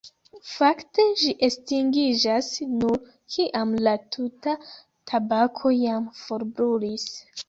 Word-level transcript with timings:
Fakte, 0.51 1.03
ĝi 1.23 1.33
estingiĝas 1.47 2.49
nur 2.69 2.95
kiam 3.35 3.73
la 3.89 3.93
tuta 4.15 4.55
tabako 5.13 5.73
jam 5.81 6.09
forbrulis. 6.23 7.05